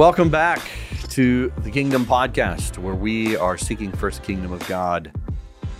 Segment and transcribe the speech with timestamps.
[0.00, 0.66] Welcome back
[1.10, 5.12] to the Kingdom Podcast, where we are seeking first kingdom of God,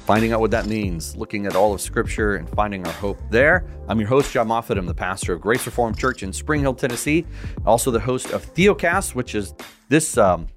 [0.04, 3.64] finding out what that means, looking at all of Scripture and finding our hope there.
[3.88, 4.77] I'm your host, Jon Moffitt.
[4.77, 7.25] I'm the pastor of Grace Reformed Church in Spring Hill, Tennessee.
[7.64, 9.54] Also, the host of Theocast, which is
[9.88, 10.48] this um,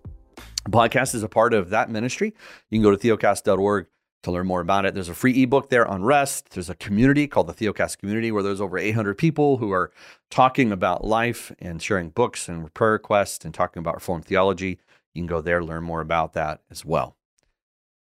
[0.70, 2.34] podcast is a part of that ministry.
[2.70, 3.86] You can go to theocast.org
[4.24, 4.94] to learn more about it.
[4.94, 6.52] There's a free ebook there on rest.
[6.52, 9.92] There's a community called the Theocast community where there's over 800 people who are
[10.32, 14.80] talking about life and sharing books and prayer requests and talking about Reformed theology.
[15.14, 17.18] You can go there, learn more about that as well.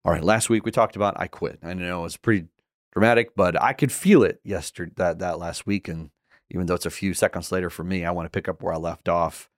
[0.05, 1.61] All right, last week we talked about I quit.
[1.63, 2.49] I know it's pretty
[2.93, 5.87] dramatic, but I could feel it yesterday that, that last week.
[5.87, 6.11] And
[6.51, 8.75] even though it's a few seconds later for me, I want to pick up where
[8.75, 9.49] I left off,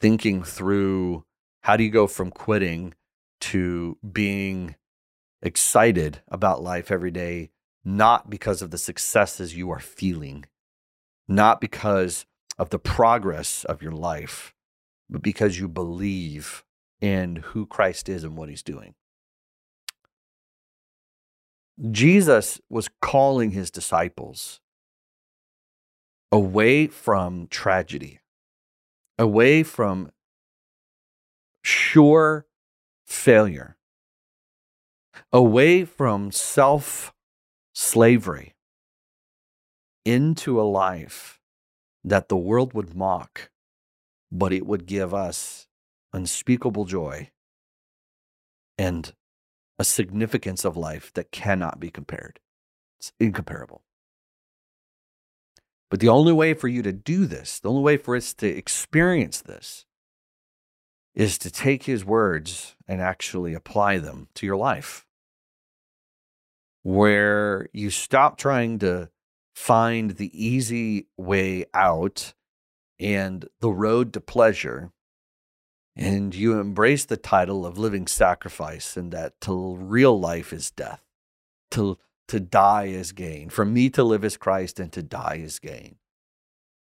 [0.00, 1.24] thinking through
[1.62, 2.94] how do you go from quitting
[3.40, 4.74] to being
[5.42, 7.50] excited about life every day,
[7.84, 10.44] not because of the successes you are feeling,
[11.26, 12.26] not because
[12.58, 14.54] of the progress of your life,
[15.08, 16.64] but because you believe
[17.00, 18.94] in who Christ is and what he's doing.
[21.90, 24.60] Jesus was calling his disciples
[26.32, 28.20] away from tragedy,
[29.18, 30.10] away from
[31.62, 32.46] sure
[33.06, 33.77] failure,
[35.32, 37.12] away from self
[37.74, 38.54] slavery
[40.04, 41.40] into a life
[42.02, 43.50] that the world would mock,
[44.32, 45.66] but it would give us
[46.12, 47.30] unspeakable joy
[48.78, 49.12] and
[49.78, 52.40] a significance of life that cannot be compared.
[52.98, 53.82] It's incomparable.
[55.90, 58.46] But the only way for you to do this, the only way for us to
[58.46, 59.84] experience this,
[61.14, 65.07] is to take his words and actually apply them to your life
[66.82, 69.10] where you stop trying to
[69.54, 72.34] find the easy way out
[73.00, 74.92] and the road to pleasure
[75.96, 81.02] and you embrace the title of living sacrifice and that to real life is death
[81.72, 85.58] to to die is gain for me to live is christ and to die is
[85.58, 85.96] gain.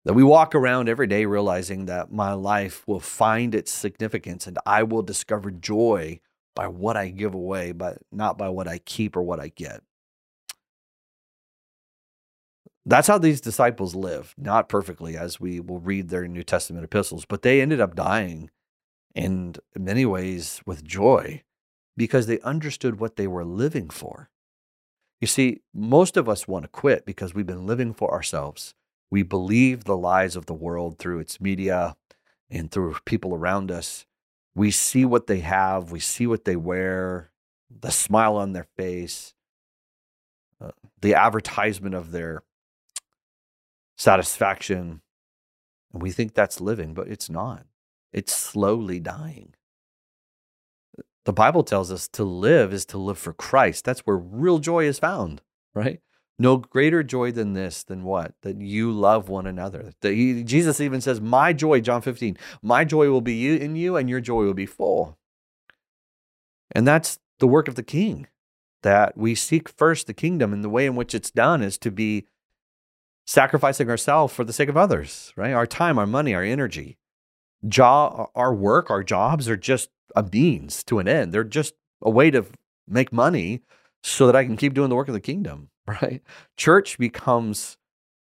[0.04, 4.60] That we walk around every day realizing that my life will find its significance and
[4.66, 6.20] i will discover joy
[6.58, 9.84] by what I give away, but not by what I keep or what I get.
[12.84, 17.26] That's how these disciples live, not perfectly, as we will read their New Testament epistles,
[17.26, 18.50] but they ended up dying
[19.14, 21.44] in many ways with joy
[21.96, 24.32] because they understood what they were living for.
[25.22, 28.74] You see, most of us want to quit because we've been living for ourselves.
[29.12, 31.96] We believe the lies of the world through its media
[32.50, 34.07] and through people around us
[34.58, 37.30] we see what they have, we see what they wear,
[37.70, 39.36] the smile on their face,
[40.60, 42.42] uh, the advertisement of their
[44.00, 45.02] satisfaction.
[45.94, 47.68] And we think that's living, but it's not.
[48.12, 49.54] It's slowly dying.
[51.26, 53.86] The Bible tells us to live is to live for Christ.
[53.86, 55.44] That's where real joy is found,
[55.76, 56.00] right?
[56.40, 58.34] No greater joy than this, than what?
[58.44, 59.94] That you love one another.
[60.02, 63.76] That he, Jesus even says, My joy, John 15, my joy will be you in
[63.76, 65.18] you, and your joy will be full.
[66.72, 68.28] And that's the work of the king,
[68.84, 71.90] that we seek first the kingdom, and the way in which it's done is to
[71.90, 72.28] be
[73.26, 75.54] sacrificing ourselves for the sake of others, right?
[75.54, 76.98] Our time, our money, our energy.
[77.80, 81.34] Our work, our jobs are just a means to an end.
[81.34, 82.46] They're just a way to
[82.88, 83.64] make money
[84.04, 85.70] so that I can keep doing the work of the kingdom.
[85.88, 86.22] Right?
[86.58, 87.78] Church becomes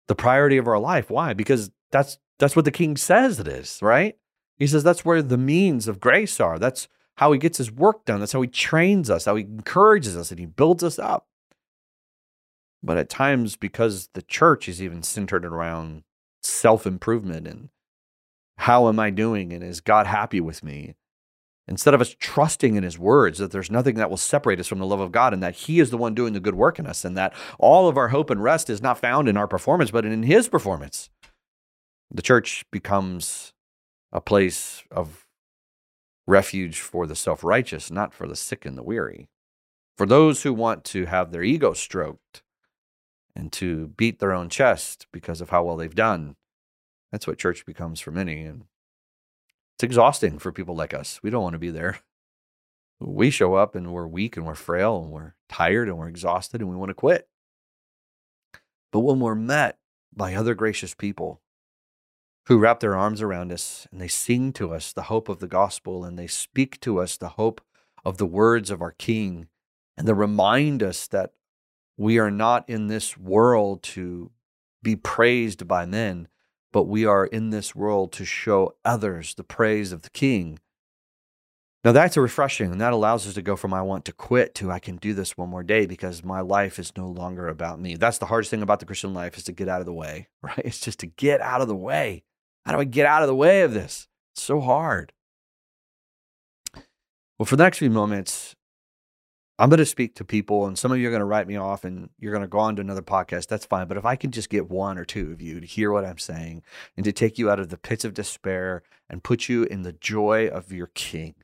[0.09, 1.11] the priority of our life.
[1.11, 1.35] Why?
[1.35, 4.17] Because that's that's what the king says it is, right?
[4.59, 6.59] He says that's where the means of grace are.
[6.59, 8.21] That's how he gets his work done.
[8.21, 11.27] That's how he trains us, how he encourages us, and he builds us up.
[12.83, 16.03] But at times, because the church is even centered around
[16.43, 17.69] self improvement and
[18.59, 20.95] how am I doing and is God happy with me?
[21.71, 24.81] Instead of us trusting in his words that there's nothing that will separate us from
[24.81, 26.87] the love of God and that he is the one doing the good work in
[26.87, 29.93] us and that all of our hope and rest is not found in our performance,
[29.93, 31.11] but in his performance,
[32.11, 33.53] the church becomes
[34.13, 35.27] a place of
[36.27, 39.29] refuge for the self righteous, not for the sick and the weary.
[39.97, 42.43] For those who want to have their ego stroked
[43.37, 46.35] and to beat their own chest because of how well they've done,
[47.13, 48.43] that's what church becomes for many.
[48.43, 48.65] And
[49.81, 51.21] it's exhausting for people like us.
[51.23, 52.01] We don't want to be there.
[53.01, 56.61] We show up and we're weak and we're frail and we're tired and we're exhausted
[56.61, 57.27] and we want to quit.
[58.93, 59.79] But when we're met
[60.15, 61.41] by other gracious people
[62.45, 65.49] who wrap their arms around us and they sing to us the hope of the
[65.49, 67.63] gospel and they speak to us the hope
[68.05, 69.49] of the words of our King
[69.97, 71.33] and they remind us that
[71.97, 74.31] we are not in this world to
[74.83, 76.29] be praised by men,
[76.73, 80.59] but we are in this world to show others the praise of the King.
[81.83, 84.55] Now that's a refreshing, and that allows us to go from I want to quit
[84.57, 87.81] to I can do this one more day because my life is no longer about
[87.81, 87.97] me.
[87.97, 90.29] That's the hardest thing about the Christian life is to get out of the way,
[90.43, 90.61] right?
[90.63, 92.25] It's just to get out of the way.
[92.67, 94.09] How do I get out of the way of this?
[94.35, 95.13] It's so hard.
[97.39, 98.55] Well, for the next few moments,
[99.61, 101.57] I'm going to speak to people, and some of you are going to write me
[101.57, 103.47] off and you're going to go on to another podcast.
[103.47, 103.89] That's fine.
[103.89, 106.17] But if I can just get one or two of you to hear what I'm
[106.17, 106.63] saying
[106.97, 109.93] and to take you out of the pits of despair and put you in the
[109.93, 111.35] joy of your King,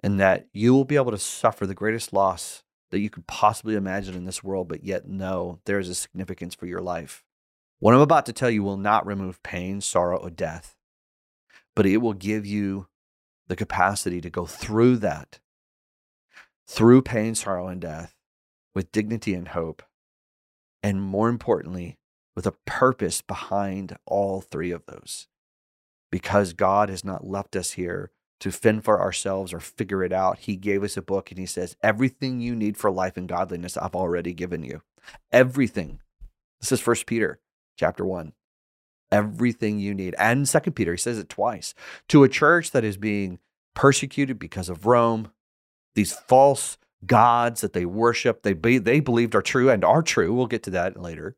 [0.00, 2.62] and that you will be able to suffer the greatest loss
[2.92, 6.54] that you could possibly imagine in this world, but yet know there is a significance
[6.54, 7.24] for your life.
[7.80, 10.76] What I'm about to tell you will not remove pain, sorrow, or death,
[11.74, 12.86] but it will give you
[13.48, 15.40] the capacity to go through that
[16.66, 18.14] through pain, sorrow, and death
[18.74, 19.82] with dignity and hope.
[20.82, 21.98] And more importantly,
[22.34, 25.28] with a purpose behind all three of those.
[26.10, 28.10] Because God has not left us here
[28.40, 30.40] to fend for ourselves or figure it out.
[30.40, 33.76] He gave us a book and He says, Everything you need for life and godliness,
[33.76, 34.82] I've already given you.
[35.30, 36.00] Everything.
[36.60, 37.40] This is First Peter
[37.76, 38.32] chapter 1.
[39.10, 40.14] Everything you need.
[40.18, 41.74] And Second Peter, he says it twice.
[42.08, 43.38] To a church that is being
[43.74, 45.30] persecuted because of Rome,
[45.94, 50.32] these false gods that they worship, they, be, they believed are true and are true.
[50.32, 51.36] We'll get to that later.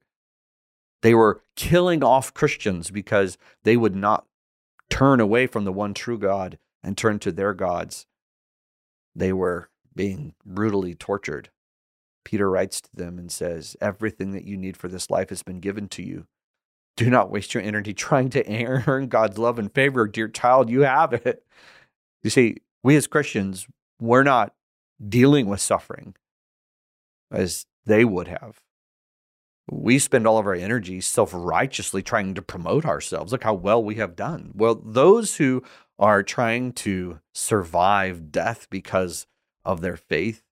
[1.03, 4.27] They were killing off Christians because they would not
[4.91, 8.07] turn away from the one true God and turn to their gods.
[9.15, 11.51] They were being brutally tortured.
[12.25, 15.61] Peter writes to them and says, Everything that you need for this life has been
[15.61, 16.27] given to you.
[16.97, 18.45] Do not waste your energy trying to
[18.87, 20.07] earn God's love and favor.
[20.07, 21.45] Dear child, you have it.
[22.23, 23.67] You see, we as Christians,
[24.05, 24.55] we're not
[25.07, 26.15] dealing with suffering
[27.31, 28.61] as they would have.
[29.71, 33.33] We spend all of our energy self righteously trying to promote ourselves.
[33.33, 34.53] Look how well we have done.
[34.55, 35.63] Well, those who
[35.99, 39.27] are trying to survive death because
[39.65, 40.43] of their faith,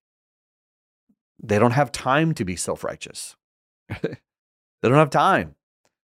[1.41, 3.35] they don't have time to be self righteous.
[4.01, 4.17] they
[4.81, 5.55] don't have time.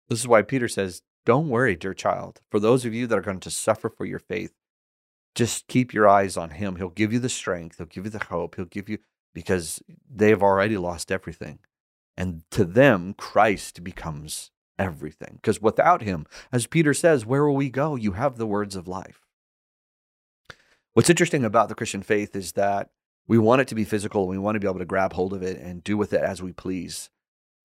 [0.10, 2.42] This is why Peter says, Don't worry, dear child.
[2.52, 4.54] For those of you that are going to suffer for your faith,
[5.38, 6.78] just keep your eyes on him.
[6.78, 8.98] He'll give you the strength, he'll give you the hope, he'll give you
[9.34, 11.60] because they've already lost everything.
[12.18, 14.50] And to them, Christ becomes
[14.80, 15.34] everything.
[15.36, 17.96] Because without him, as Peter says, where will we go?
[17.96, 19.28] You have the words of life.
[20.94, 22.90] What's interesting about the Christian faith is that
[23.28, 24.28] we want it to be physical.
[24.28, 26.42] We want to be able to grab hold of it and do with it as
[26.42, 27.12] we please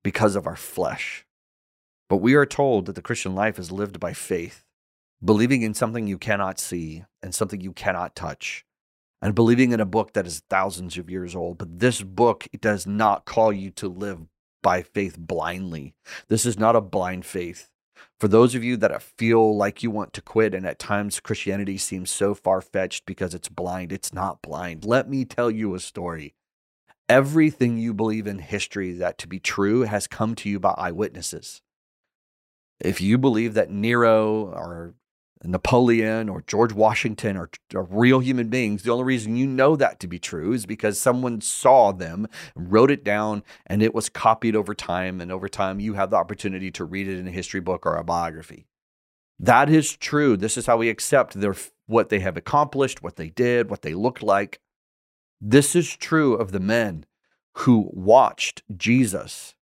[0.03, 1.25] because of our flesh.
[2.07, 4.63] But we are told that the Christian life is lived by faith
[5.23, 8.65] believing in something you cannot see and something you cannot touch,
[9.21, 11.57] and believing in a book that is thousands of years old.
[11.57, 14.19] But this book does not call you to live
[14.61, 15.93] by faith blindly.
[16.27, 17.69] This is not a blind faith.
[18.19, 21.77] For those of you that feel like you want to quit, and at times Christianity
[21.77, 24.85] seems so far fetched because it's blind, it's not blind.
[24.85, 26.33] Let me tell you a story.
[27.09, 31.61] Everything you believe in history that to be true has come to you by eyewitnesses.
[32.79, 34.95] If you believe that Nero or
[35.43, 38.83] Napoleon or George Washington are, are, real human beings.
[38.83, 42.91] The only reason you know that to be true is because someone saw them, wrote
[42.91, 45.19] it down, and it was copied over time.
[45.19, 47.95] And over time, you have the opportunity to read it in a history book or
[47.95, 48.65] a biography.
[49.39, 50.37] That is true.
[50.37, 53.93] This is how we accept their what they have accomplished, what they did, what they
[53.93, 54.61] looked like.
[55.41, 57.05] This is true of the men
[57.57, 59.55] who watched Jesus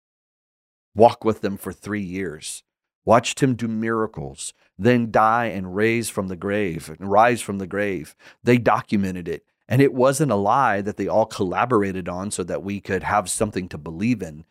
[0.93, 2.63] walk with them for three years,
[3.05, 7.67] watched him do miracles, then die and raise from the grave and rise from the
[7.67, 8.15] grave.
[8.43, 9.46] They documented it.
[9.67, 13.29] And it wasn't a lie that they all collaborated on so that we could have
[13.29, 14.43] something to believe in.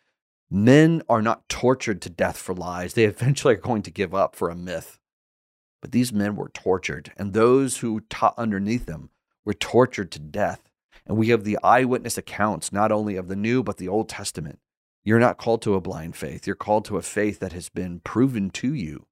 [0.49, 2.93] Men are not tortured to death for lies.
[2.93, 4.99] They eventually are going to give up for a myth.
[5.81, 9.09] But these men were tortured, and those who taught underneath them
[9.45, 10.69] were tortured to death.
[11.05, 14.59] And we have the eyewitness accounts, not only of the New, but the Old Testament.
[15.03, 16.45] You're not called to a blind faith.
[16.45, 19.07] You're called to a faith that has been proven to you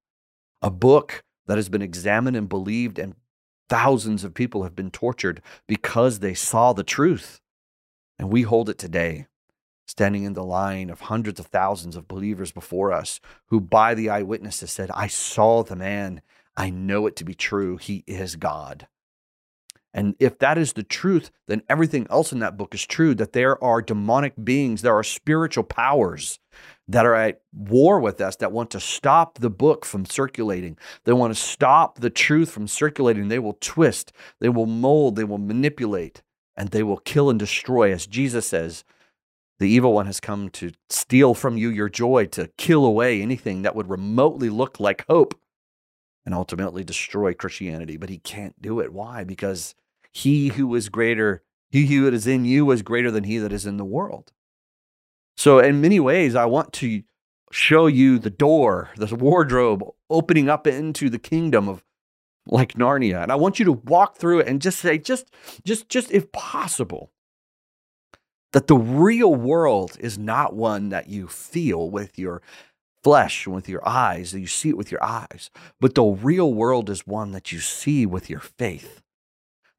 [0.61, 3.15] a book that has been examined and believed, and
[3.69, 7.39] thousands of people have been tortured because they saw the truth.
[8.17, 9.27] And we hold it today,
[9.87, 14.09] standing in the line of hundreds of thousands of believers before us who, by the
[14.09, 16.21] eyewitnesses, said, I saw the man.
[16.57, 17.77] I know it to be true.
[17.77, 18.87] He is God.
[19.93, 23.33] And if that is the truth, then everything else in that book is true that
[23.33, 26.39] there are demonic beings, there are spiritual powers
[26.87, 30.77] that are at war with us that want to stop the book from circulating.
[31.05, 33.27] They want to stop the truth from circulating.
[33.27, 36.21] They will twist, they will mold, they will manipulate,
[36.55, 37.91] and they will kill and destroy.
[37.91, 38.83] As Jesus says,
[39.57, 43.63] The evil one has come to steal from you your joy, to kill away anything
[43.63, 45.39] that would remotely look like hope
[46.29, 47.97] and ultimately destroy Christianity.
[47.97, 48.93] But he can't do it.
[48.93, 49.23] Why?
[49.23, 49.73] Because
[50.11, 53.65] he who is greater, he who is in you is greater than he that is
[53.65, 54.31] in the world.
[55.35, 57.01] So, in many ways, I want to
[57.51, 61.83] show you the door, this wardrobe opening up into the kingdom of
[62.45, 63.23] like Narnia.
[63.23, 65.31] And I want you to walk through it and just say, just,
[65.63, 67.11] just, just if possible,
[68.53, 72.43] that the real world is not one that you feel with your
[73.03, 76.89] flesh and with your eyes, you see it with your eyes, but the real world
[76.89, 79.01] is one that you see with your faith.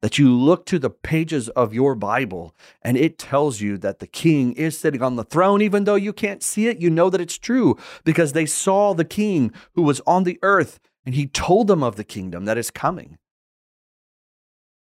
[0.01, 4.07] That you look to the pages of your Bible and it tells you that the
[4.07, 7.21] king is sitting on the throne, even though you can't see it, you know that
[7.21, 11.67] it's true because they saw the king who was on the earth and he told
[11.67, 13.19] them of the kingdom that is coming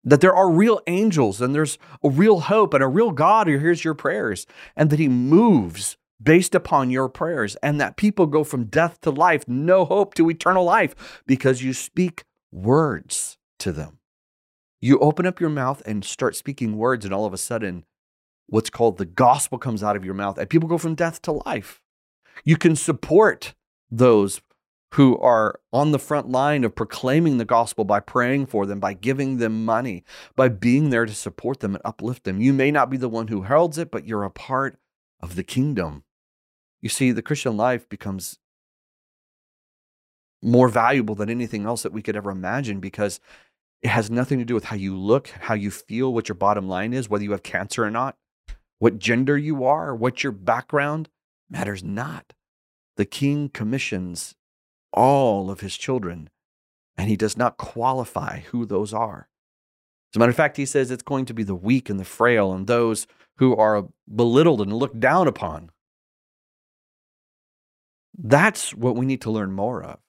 [0.03, 3.57] that there are real angels and there's a real hope and a real God who
[3.57, 8.43] hears your prayers and that he moves based upon your prayers and that people go
[8.43, 13.99] from death to life, no hope to eternal life because you speak words to them.
[14.81, 17.83] You open up your mouth and start speaking words, and all of a sudden,
[18.47, 21.33] what's called the gospel comes out of your mouth, and people go from death to
[21.45, 21.81] life.
[22.45, 23.55] You can support
[23.91, 24.41] those
[24.93, 28.93] who are on the front line of proclaiming the gospel by praying for them, by
[28.93, 30.03] giving them money,
[30.35, 32.41] by being there to support them and uplift them.
[32.41, 34.79] You may not be the one who heralds it, but you're a part
[35.19, 36.03] of the kingdom.
[36.81, 38.39] You see, the Christian life becomes
[40.41, 43.19] more valuable than anything else that we could ever imagine because
[43.81, 46.67] it has nothing to do with how you look, how you feel, what your bottom
[46.67, 48.17] line is, whether you have cancer or not,
[48.79, 51.09] what gender you are, what your background
[51.49, 52.33] matters not.
[52.97, 54.35] The king commissions
[54.91, 56.29] all of his children,
[56.97, 59.29] and he does not qualify who those are.
[60.11, 62.05] As a matter of fact, he says it's going to be the weak and the
[62.05, 63.05] frail and those
[63.37, 65.69] who are belittled and looked down upon.
[68.21, 69.99] That's what we need to learn more of.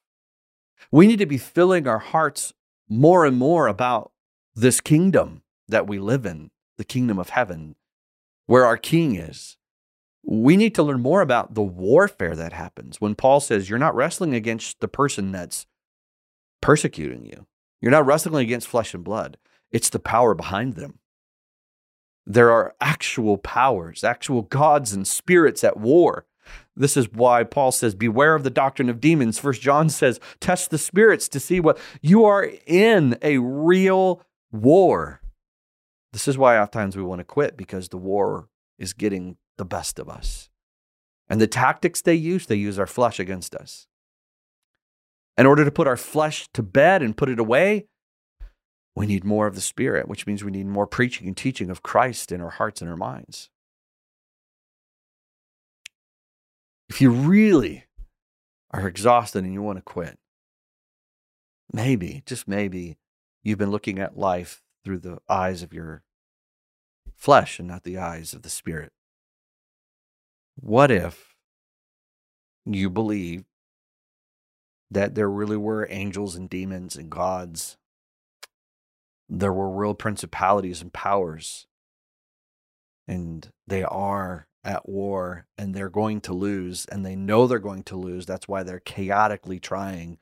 [0.91, 2.53] We need to be filling our hearts
[2.89, 4.11] more and more about
[4.55, 7.77] this kingdom that we live in, the kingdom of heaven,
[8.47, 9.57] where our king is
[10.23, 13.95] we need to learn more about the warfare that happens when Paul says you're not
[13.95, 15.67] wrestling against the person that's
[16.61, 17.47] persecuting you.
[17.81, 19.39] You're not wrestling against flesh and blood.
[19.73, 20.99] It's the power behind them.
[22.27, 26.27] There are actual powers, actual gods and spirits at war.
[26.77, 29.39] This is why Paul says, Beware of the doctrine of demons.
[29.39, 35.21] First John says, Test the spirits to see what you are in a real war.
[36.13, 39.99] This is why oftentimes we want to quit because the war is getting the best
[39.99, 40.49] of us.
[41.29, 43.87] And the tactics they use, they use our flesh against us.
[45.39, 47.87] In order to put our flesh to bed and put it away,
[48.97, 51.83] we need more of the Spirit, which means we need more preaching and teaching of
[51.83, 53.49] Christ in our hearts and our minds.
[56.91, 57.85] If you really
[58.73, 60.19] are exhausted and you want to quit,
[61.73, 62.99] maybe, just maybe,
[63.45, 66.03] you've been looking at life through the eyes of your
[67.15, 68.93] flesh and not the eyes of the Spirit.
[70.57, 71.37] What if
[72.67, 73.45] you believe
[74.91, 77.77] that there really were angels and demons and gods?
[79.29, 81.69] There were real principalities and powers,
[83.07, 87.83] and they are at war and they're going to lose, and they know they're going
[87.85, 88.27] to lose.
[88.27, 90.19] That's why they're chaotically trying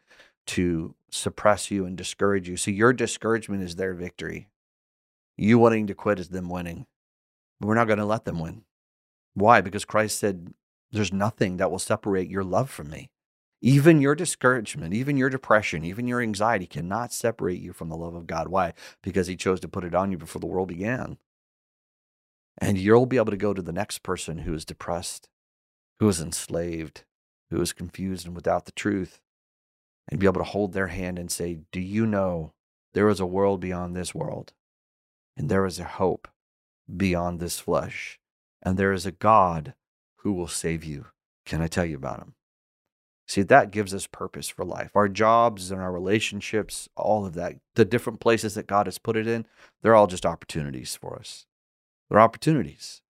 [0.47, 2.57] to suppress you and discourage you.
[2.57, 4.49] So your discouragement is their victory.
[5.37, 6.87] You wanting to quit is them winning.
[7.61, 8.63] We're not going to let them win.
[9.35, 9.61] Why?
[9.61, 10.55] Because Christ said,
[10.91, 13.11] There's nothing that will separate your love from me.
[13.61, 18.15] Even your discouragement, even your depression, even your anxiety cannot separate you from the love
[18.15, 18.49] of God.
[18.49, 18.73] Why?
[19.03, 21.19] Because He chose to put it on you before the world began.
[22.61, 25.29] And you'll be able to go to the next person who is depressed,
[26.01, 27.05] who is enslaved,
[27.51, 29.21] who is confused and without the truth,
[30.11, 32.53] and be able to hold their hand and say, Do you know
[32.95, 34.53] there is a world beyond this world?
[35.37, 36.29] And there is a hope
[36.97, 38.19] beyond this flesh
[38.63, 39.75] and there is a God
[40.19, 41.07] who will save you.
[41.47, 42.35] Can I tell you about him?
[43.27, 44.91] See, that gives us purpose for life.
[44.95, 49.17] Our jobs and our relationships, all of that, the different places that God has put
[49.17, 49.47] it in,
[49.83, 51.47] they're all just opportunities for us.
[52.09, 53.03] They're opportunities.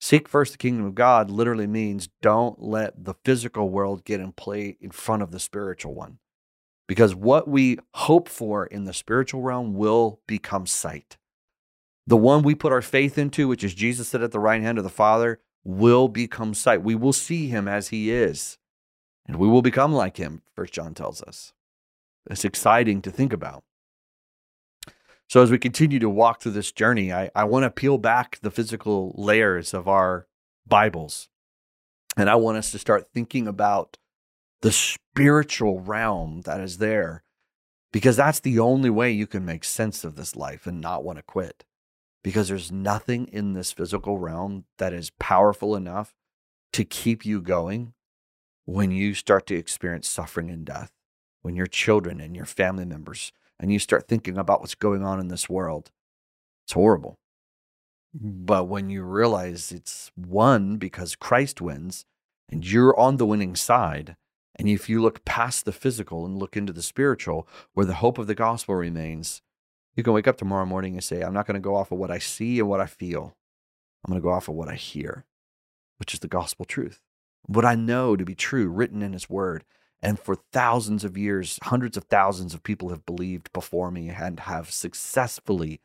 [0.00, 4.32] Seek first the kingdom of God literally means don't let the physical world get in
[4.32, 6.18] play in front of the spiritual one.
[6.86, 11.18] Because what we hope for in the spiritual realm will become sight.
[12.06, 14.78] The one we put our faith into, which is Jesus sit at the right hand
[14.78, 16.82] of the Father, will become sight.
[16.82, 18.56] We will see him as he is,
[19.26, 21.52] and we will become like him, First John tells us.
[22.30, 23.64] It's exciting to think about.
[25.28, 28.38] So, as we continue to walk through this journey, I, I want to peel back
[28.40, 30.26] the physical layers of our
[30.66, 31.28] Bibles.
[32.16, 33.98] And I want us to start thinking about
[34.62, 37.24] the spiritual realm that is there
[37.92, 41.18] because that's the only way you can make sense of this life and not want
[41.18, 41.64] to quit.
[42.24, 46.14] Because there's nothing in this physical realm that is powerful enough
[46.72, 47.92] to keep you going
[48.64, 50.90] when you start to experience suffering and death,
[51.42, 55.20] when your children and your family members, and you start thinking about what's going on
[55.20, 55.90] in this world.
[56.64, 57.18] It's horrible.
[58.16, 58.44] Mm-hmm.
[58.44, 62.04] But when you realize it's won because Christ wins
[62.50, 64.16] and you're on the winning side,
[64.56, 68.18] and if you look past the physical and look into the spiritual, where the hope
[68.18, 69.42] of the gospel remains,
[69.94, 71.98] you can wake up tomorrow morning and say, I'm not going to go off of
[71.98, 73.36] what I see and what I feel.
[74.04, 75.24] I'm going to go off of what I hear,
[75.98, 77.00] which is the gospel truth.
[77.46, 79.64] What I know to be true, written in his word.
[80.02, 84.40] And for thousands of years, hundreds of thousands of people have believed before me and
[84.40, 85.80] have successfully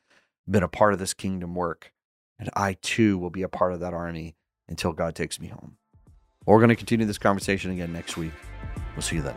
[0.47, 1.91] been a part of this kingdom work.
[2.37, 4.35] And I too will be a part of that army
[4.67, 5.77] until God takes me home.
[6.45, 8.33] We're going to continue this conversation again next week.
[8.95, 9.35] We'll see you then.